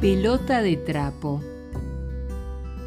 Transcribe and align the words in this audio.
Pelota 0.00 0.62
de 0.62 0.76
trapo. 0.76 1.42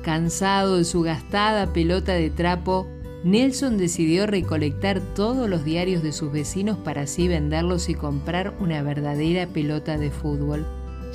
Cansado 0.01 0.77
de 0.77 0.85
su 0.85 1.01
gastada 1.01 1.73
pelota 1.73 2.13
de 2.13 2.29
trapo, 2.29 2.87
Nelson 3.25 3.77
decidió 3.77 4.27
recolectar 4.27 5.01
todos 5.13 5.49
los 5.49 5.65
diarios 5.65 6.03
de 6.03 6.13
sus 6.13 6.31
vecinos 6.31 6.77
para 6.77 7.01
así 7.01 7.27
venderlos 7.27 7.89
y 7.89 7.95
comprar 7.95 8.53
una 8.61 8.81
verdadera 8.81 9.45
pelota 9.45 9.97
de 9.97 10.09
fútbol. 10.09 10.65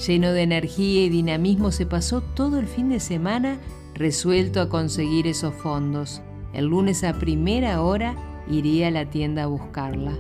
Lleno 0.07 0.32
de 0.32 0.43
energía 0.43 1.07
y 1.07 1.09
dinamismo 1.09 1.73
se 1.73 1.87
pasó 1.87 2.21
todo 2.21 2.59
el 2.59 2.67
fin 2.67 2.91
de 2.91 3.01
semana 3.01 3.59
resuelto 3.95 4.61
a 4.61 4.69
conseguir 4.69 5.27
esos 5.27 5.55
fondos. 5.55 6.21
El 6.53 6.67
lunes 6.67 7.05
a 7.05 7.15
primera 7.15 7.81
hora 7.81 8.15
iría 8.51 8.89
a 8.89 8.91
la 8.91 9.09
tienda 9.09 9.45
a 9.45 9.47
buscarla. 9.47 10.13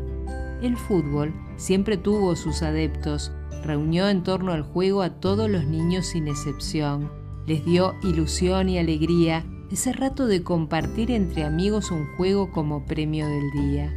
El 0.62 0.78
fútbol 0.78 1.34
siempre 1.58 1.98
tuvo 1.98 2.34
sus 2.34 2.62
adeptos, 2.62 3.30
reunió 3.64 4.08
en 4.08 4.22
torno 4.22 4.52
al 4.52 4.62
juego 4.62 5.02
a 5.02 5.10
todos 5.20 5.48
los 5.50 5.66
niños 5.66 6.06
sin 6.06 6.28
excepción, 6.28 7.10
les 7.46 7.64
dio 7.64 7.94
ilusión 8.02 8.68
y 8.68 8.78
alegría 8.78 9.44
ese 9.70 9.92
rato 9.92 10.26
de 10.26 10.42
compartir 10.42 11.10
entre 11.10 11.44
amigos 11.44 11.90
un 11.90 12.06
juego 12.16 12.50
como 12.50 12.84
premio 12.84 13.26
del 13.26 13.50
día. 13.50 13.92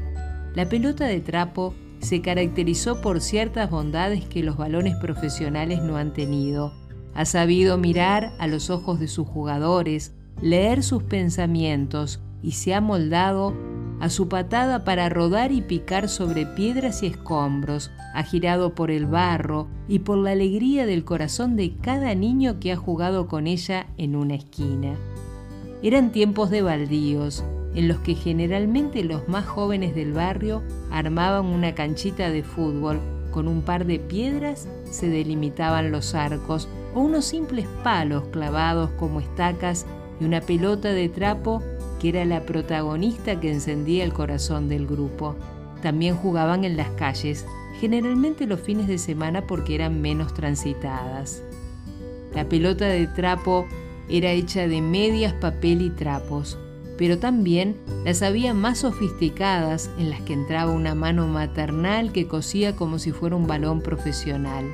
La 0.55 0.67
pelota 0.67 1.05
de 1.05 1.19
trapo 1.19 1.75
se 1.99 2.21
caracterizó 2.21 3.01
por 3.01 3.21
ciertas 3.21 3.69
bondades 3.69 4.25
que 4.25 4.43
los 4.43 4.57
balones 4.57 4.95
profesionales 4.97 5.81
no 5.81 5.97
han 5.97 6.13
tenido. 6.13 6.73
Ha 7.13 7.25
sabido 7.25 7.77
mirar 7.77 8.33
a 8.39 8.47
los 8.47 8.69
ojos 8.69 8.99
de 8.99 9.07
sus 9.07 9.27
jugadores, 9.27 10.13
leer 10.41 10.83
sus 10.83 11.03
pensamientos 11.03 12.19
y 12.41 12.53
se 12.53 12.73
ha 12.73 12.81
moldado 12.81 13.53
a 13.99 14.09
su 14.09 14.29
patada 14.29 14.83
para 14.83 15.09
rodar 15.09 15.51
y 15.51 15.61
picar 15.61 16.07
sobre 16.07 16.45
piedras 16.45 17.03
y 17.03 17.07
escombros, 17.07 17.91
ha 18.13 18.23
girado 18.23 18.73
por 18.73 18.91
el 18.91 19.05
barro 19.05 19.67
y 19.87 19.99
por 19.99 20.17
la 20.17 20.31
alegría 20.31 20.85
del 20.85 21.03
corazón 21.03 21.55
de 21.55 21.75
cada 21.75 22.15
niño 22.15 22.59
que 22.59 22.71
ha 22.71 22.77
jugado 22.77 23.27
con 23.27 23.47
ella 23.47 23.87
en 23.97 24.15
una 24.15 24.35
esquina. 24.35 24.95
Eran 25.83 26.11
tiempos 26.11 26.49
de 26.49 26.61
baldíos, 26.61 27.43
en 27.75 27.87
los 27.87 27.99
que 27.99 28.15
generalmente 28.15 29.03
los 29.03 29.27
más 29.27 29.45
jóvenes 29.45 29.95
del 29.95 30.13
barrio 30.13 30.63
armaban 30.91 31.45
una 31.45 31.75
canchita 31.75 32.29
de 32.29 32.43
fútbol, 32.43 32.99
con 33.31 33.47
un 33.47 33.61
par 33.61 33.85
de 33.85 33.99
piedras 33.99 34.67
se 34.89 35.07
delimitaban 35.07 35.91
los 35.91 36.15
arcos 36.15 36.67
o 36.95 37.01
unos 37.01 37.25
simples 37.25 37.67
palos 37.83 38.23
clavados 38.29 38.89
como 38.91 39.19
estacas 39.19 39.85
y 40.19 40.25
una 40.25 40.41
pelota 40.41 40.89
de 40.89 41.09
trapo 41.09 41.61
que 41.99 42.09
era 42.09 42.25
la 42.25 42.43
protagonista 42.43 43.39
que 43.39 43.51
encendía 43.51 44.03
el 44.03 44.13
corazón 44.13 44.69
del 44.69 44.87
grupo. 44.87 45.35
También 45.81 46.15
jugaban 46.15 46.63
en 46.63 46.77
las 46.77 46.89
calles, 46.91 47.45
generalmente 47.79 48.47
los 48.47 48.59
fines 48.59 48.87
de 48.87 48.97
semana 48.97 49.45
porque 49.45 49.75
eran 49.75 50.01
menos 50.01 50.33
transitadas. 50.33 51.43
La 52.33 52.47
pelota 52.47 52.85
de 52.85 53.07
trapo 53.07 53.67
era 54.09 54.31
hecha 54.31 54.67
de 54.67 54.81
medias, 54.81 55.33
papel 55.33 55.81
y 55.81 55.89
trapos, 55.89 56.57
pero 56.97 57.17
también 57.17 57.77
las 58.03 58.21
había 58.21 58.53
más 58.53 58.79
sofisticadas 58.79 59.89
en 59.97 60.09
las 60.09 60.21
que 60.21 60.33
entraba 60.33 60.71
una 60.71 60.95
mano 60.95 61.27
maternal 61.27 62.11
que 62.11 62.27
cosía 62.27 62.75
como 62.75 62.99
si 62.99 63.11
fuera 63.11 63.35
un 63.35 63.47
balón 63.47 63.81
profesional. 63.81 64.65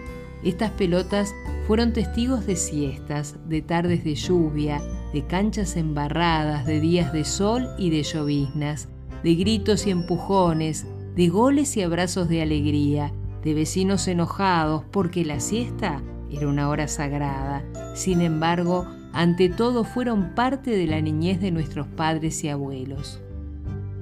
Estas 0.43 0.71
pelotas 0.71 1.33
fueron 1.67 1.93
testigos 1.93 2.45
de 2.45 2.55
siestas, 2.55 3.35
de 3.49 3.61
tardes 3.61 4.03
de 4.03 4.15
lluvia, 4.15 4.81
de 5.13 5.25
canchas 5.25 5.75
embarradas, 5.77 6.65
de 6.65 6.79
días 6.79 7.11
de 7.11 7.25
sol 7.25 7.67
y 7.77 7.89
de 7.89 8.03
lloviznas, 8.03 8.87
de 9.23 9.35
gritos 9.35 9.87
y 9.87 9.91
empujones, 9.91 10.85
de 11.15 11.29
goles 11.29 11.75
y 11.77 11.81
abrazos 11.81 12.29
de 12.29 12.41
alegría, 12.41 13.11
de 13.43 13.53
vecinos 13.53 14.07
enojados 14.07 14.83
porque 14.91 15.25
la 15.25 15.39
siesta 15.39 16.03
era 16.31 16.47
una 16.47 16.69
hora 16.69 16.87
sagrada. 16.87 17.63
Sin 17.95 18.21
embargo, 18.21 18.85
ante 19.13 19.49
todo 19.49 19.83
fueron 19.85 20.35
parte 20.35 20.71
de 20.71 20.85
la 20.85 21.01
niñez 21.01 21.39
de 21.39 21.51
nuestros 21.51 21.87
padres 21.87 22.43
y 22.43 22.49
abuelos. 22.49 23.21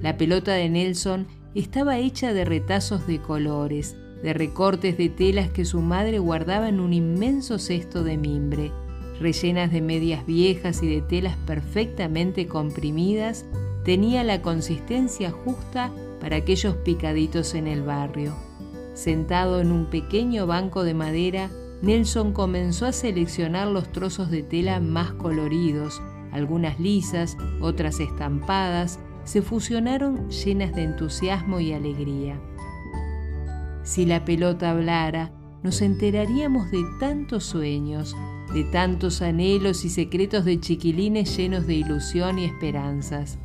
La 0.02 0.18
pelota 0.18 0.52
de 0.52 0.68
Nelson 0.68 1.26
estaba 1.54 1.98
hecha 1.98 2.34
de 2.34 2.44
retazos 2.44 3.06
de 3.06 3.20
colores, 3.20 3.96
de 4.24 4.32
recortes 4.32 4.96
de 4.96 5.10
telas 5.10 5.50
que 5.50 5.66
su 5.66 5.82
madre 5.82 6.18
guardaba 6.18 6.70
en 6.70 6.80
un 6.80 6.94
inmenso 6.94 7.58
cesto 7.58 8.02
de 8.02 8.16
mimbre, 8.16 8.72
rellenas 9.20 9.70
de 9.70 9.82
medias 9.82 10.24
viejas 10.24 10.82
y 10.82 10.88
de 10.88 11.02
telas 11.02 11.36
perfectamente 11.46 12.46
comprimidas, 12.46 13.44
tenía 13.84 14.24
la 14.24 14.40
consistencia 14.40 15.30
justa 15.30 15.92
para 16.22 16.36
aquellos 16.36 16.74
picaditos 16.76 17.52
en 17.52 17.66
el 17.66 17.82
barrio. 17.82 18.34
Sentado 18.94 19.60
en 19.60 19.70
un 19.70 19.90
pequeño 19.90 20.46
banco 20.46 20.84
de 20.84 20.94
madera, 20.94 21.50
Nelson 21.82 22.32
comenzó 22.32 22.86
a 22.86 22.92
seleccionar 22.92 23.68
los 23.68 23.92
trozos 23.92 24.30
de 24.30 24.42
tela 24.42 24.80
más 24.80 25.12
coloridos, 25.12 26.00
algunas 26.32 26.80
lisas, 26.80 27.36
otras 27.60 28.00
estampadas, 28.00 28.98
se 29.24 29.42
fusionaron 29.42 30.30
llenas 30.30 30.74
de 30.74 30.84
entusiasmo 30.84 31.60
y 31.60 31.74
alegría. 31.74 32.40
Si 33.84 34.04
la 34.06 34.24
pelota 34.24 34.70
hablara, 34.70 35.30
nos 35.62 35.80
enteraríamos 35.80 36.70
de 36.70 36.82
tantos 36.98 37.44
sueños, 37.44 38.16
de 38.52 38.64
tantos 38.64 39.22
anhelos 39.22 39.84
y 39.84 39.90
secretos 39.90 40.44
de 40.44 40.60
chiquilines 40.60 41.36
llenos 41.36 41.66
de 41.66 41.74
ilusión 41.74 42.38
y 42.38 42.44
esperanzas. 42.44 43.38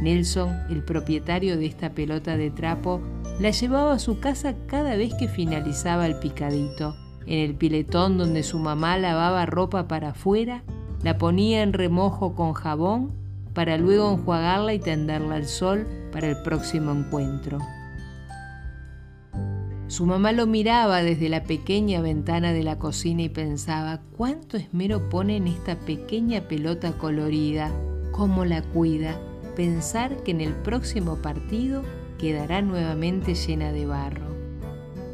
Nelson, 0.00 0.50
el 0.70 0.84
propietario 0.84 1.58
de 1.58 1.66
esta 1.66 1.90
pelota 1.90 2.36
de 2.36 2.50
trapo, 2.50 3.00
la 3.40 3.50
llevaba 3.50 3.94
a 3.94 3.98
su 3.98 4.20
casa 4.20 4.54
cada 4.66 4.96
vez 4.96 5.12
que 5.18 5.28
finalizaba 5.28 6.06
el 6.06 6.18
picadito 6.18 6.94
en 7.26 7.38
el 7.38 7.54
piletón 7.54 8.18
donde 8.18 8.42
su 8.42 8.58
mamá 8.58 8.98
lavaba 8.98 9.46
ropa 9.46 9.88
para 9.88 10.10
afuera, 10.10 10.62
la 11.02 11.18
ponía 11.18 11.62
en 11.62 11.72
remojo 11.72 12.34
con 12.34 12.52
jabón 12.52 13.12
para 13.54 13.76
luego 13.76 14.12
enjuagarla 14.12 14.74
y 14.74 14.78
tenderla 14.78 15.36
al 15.36 15.46
sol 15.46 15.86
para 16.12 16.28
el 16.28 16.42
próximo 16.42 16.92
encuentro. 16.92 17.58
Su 19.92 20.06
mamá 20.06 20.32
lo 20.32 20.46
miraba 20.46 21.02
desde 21.02 21.28
la 21.28 21.44
pequeña 21.44 22.00
ventana 22.00 22.54
de 22.54 22.62
la 22.62 22.78
cocina 22.78 23.24
y 23.24 23.28
pensaba 23.28 24.00
cuánto 24.16 24.56
esmero 24.56 25.10
pone 25.10 25.36
en 25.36 25.46
esta 25.46 25.78
pequeña 25.80 26.48
pelota 26.48 26.92
colorida, 26.92 27.70
cómo 28.10 28.46
la 28.46 28.62
cuida, 28.62 29.20
pensar 29.54 30.16
que 30.22 30.30
en 30.30 30.40
el 30.40 30.54
próximo 30.54 31.16
partido 31.16 31.82
quedará 32.18 32.62
nuevamente 32.62 33.34
llena 33.34 33.70
de 33.70 33.84
barro. 33.84 34.24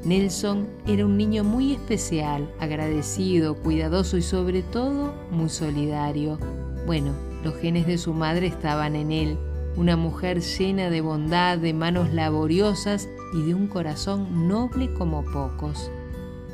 Nelson 0.05 0.69
era 0.87 1.07
un 1.07 1.17
niño 1.17 1.43
muy 1.43 1.73
especial, 1.73 2.49
agradecido, 2.61 3.57
cuidadoso 3.57 4.17
y 4.17 4.23
sobre 4.23 4.63
todo 4.63 5.13
muy 5.33 5.49
solidario. 5.49 6.39
Bueno, 6.87 7.15
los 7.43 7.57
genes 7.57 7.85
de 7.89 7.99
su 7.99 8.15
madre 8.15 8.47
estaban 8.47 8.95
en 8.95 9.11
él, 9.11 9.39
una 9.75 9.97
mujer 9.97 10.41
llena 10.41 10.89
de 10.89 11.01
bondad, 11.01 11.59
de 11.59 11.75
manos 11.75 12.13
laboriosas 12.13 13.09
y 13.33 13.43
de 13.43 13.55
un 13.55 13.67
corazón 13.67 14.49
noble 14.49 14.93
como 14.95 15.25
pocos. 15.25 15.91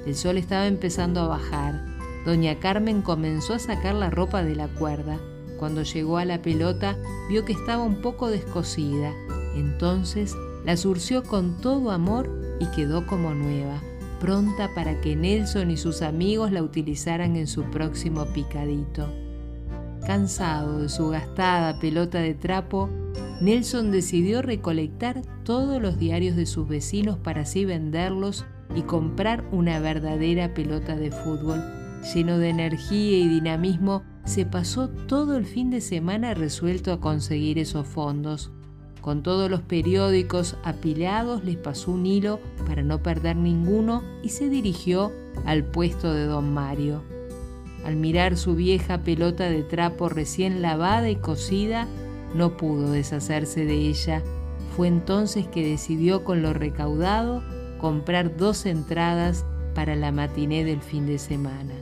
El 0.06 0.14
sol 0.14 0.36
estaba 0.38 0.66
empezando 0.66 1.20
a 1.20 1.28
bajar. 1.28 1.84
Doña 2.24 2.58
Carmen 2.58 3.02
comenzó 3.02 3.54
a 3.54 3.58
sacar 3.58 3.94
la 3.94 4.10
ropa 4.10 4.42
de 4.42 4.54
la 4.54 4.68
cuerda. 4.68 5.18
Cuando 5.58 5.82
llegó 5.82 6.18
a 6.18 6.24
la 6.24 6.42
pelota 6.42 6.96
vio 7.28 7.44
que 7.44 7.52
estaba 7.52 7.82
un 7.82 8.02
poco 8.02 8.28
descosida. 8.28 9.12
Entonces 9.54 10.34
la 10.64 10.76
surció 10.76 11.22
con 11.22 11.60
todo 11.60 11.90
amor 11.90 12.30
y 12.60 12.66
quedó 12.66 13.06
como 13.06 13.34
nueva, 13.34 13.82
pronta 14.20 14.70
para 14.74 15.00
que 15.00 15.16
Nelson 15.16 15.70
y 15.70 15.76
sus 15.76 16.02
amigos 16.02 16.52
la 16.52 16.62
utilizaran 16.62 17.36
en 17.36 17.46
su 17.46 17.64
próximo 17.64 18.26
picadito. 18.26 19.23
Cansado 20.06 20.80
de 20.80 20.88
su 20.90 21.08
gastada 21.08 21.78
pelota 21.78 22.18
de 22.18 22.34
trapo, 22.34 22.90
Nelson 23.40 23.90
decidió 23.90 24.42
recolectar 24.42 25.22
todos 25.44 25.80
los 25.80 25.98
diarios 25.98 26.36
de 26.36 26.44
sus 26.44 26.68
vecinos 26.68 27.18
para 27.18 27.42
así 27.42 27.64
venderlos 27.64 28.44
y 28.76 28.82
comprar 28.82 29.44
una 29.50 29.80
verdadera 29.80 30.52
pelota 30.52 30.96
de 30.96 31.10
fútbol. 31.10 31.62
Lleno 32.14 32.38
de 32.38 32.50
energía 32.50 33.18
y 33.18 33.28
dinamismo, 33.28 34.02
se 34.24 34.44
pasó 34.44 34.88
todo 34.88 35.36
el 35.36 35.46
fin 35.46 35.70
de 35.70 35.80
semana 35.80 36.34
resuelto 36.34 36.92
a 36.92 37.00
conseguir 37.00 37.58
esos 37.58 37.86
fondos. 37.86 38.50
Con 39.00 39.22
todos 39.22 39.50
los 39.50 39.62
periódicos 39.62 40.56
apilados 40.64 41.44
les 41.44 41.56
pasó 41.56 41.92
un 41.92 42.06
hilo 42.06 42.40
para 42.66 42.82
no 42.82 43.02
perder 43.02 43.36
ninguno 43.36 44.02
y 44.22 44.30
se 44.30 44.48
dirigió 44.48 45.12
al 45.44 45.64
puesto 45.64 46.12
de 46.12 46.24
don 46.24 46.52
Mario. 46.52 47.13
Al 47.84 47.96
mirar 47.96 48.36
su 48.36 48.54
vieja 48.54 48.98
pelota 48.98 49.44
de 49.44 49.62
trapo 49.62 50.08
recién 50.08 50.62
lavada 50.62 51.10
y 51.10 51.16
cocida, 51.16 51.86
no 52.34 52.56
pudo 52.56 52.90
deshacerse 52.90 53.64
de 53.64 53.74
ella. 53.74 54.22
Fue 54.76 54.88
entonces 54.88 55.46
que 55.46 55.68
decidió 55.68 56.24
con 56.24 56.42
lo 56.42 56.52
recaudado 56.52 57.42
comprar 57.78 58.36
dos 58.36 58.66
entradas 58.66 59.44
para 59.74 59.96
la 59.96 60.12
matiné 60.12 60.64
del 60.64 60.80
fin 60.80 61.06
de 61.06 61.18
semana. 61.18 61.74